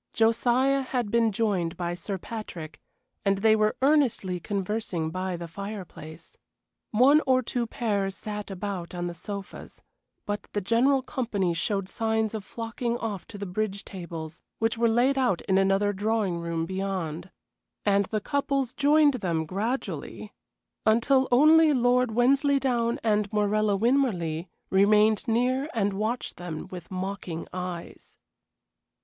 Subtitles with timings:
[0.13, 2.81] Josiah had been joined by Sir Patrick,
[3.23, 6.37] and they were earnestly conversing by the fireplace.
[6.89, 9.83] One or two pairs sat about on the sofas;
[10.25, 14.89] but the general company showed signs of flocking off to the bridge tables, which were
[14.89, 17.29] laid out in another drawing room beyond.
[17.85, 20.33] And the couples joined them gradually,
[20.83, 28.17] until only Lord Wensleydown and Morella Winmarleigh remained near and watched them with mocking eyes.